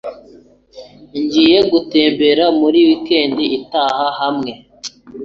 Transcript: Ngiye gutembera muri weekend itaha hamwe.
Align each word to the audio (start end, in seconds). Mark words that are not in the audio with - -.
Ngiye 1.21 1.59
gutembera 1.71 2.45
muri 2.59 2.79
weekend 2.87 3.35
itaha 3.57 4.07
hamwe. 4.19 4.51